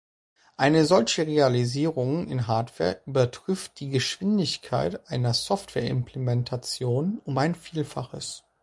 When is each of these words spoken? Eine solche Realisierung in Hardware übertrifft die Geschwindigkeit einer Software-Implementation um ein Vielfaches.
Eine 0.57 0.85
solche 0.87 1.27
Realisierung 1.27 2.25
in 2.27 2.47
Hardware 2.47 3.01
übertrifft 3.05 3.79
die 3.79 3.91
Geschwindigkeit 3.91 4.99
einer 5.11 5.35
Software-Implementation 5.35 7.19
um 7.23 7.37
ein 7.37 7.53
Vielfaches. 7.53 8.43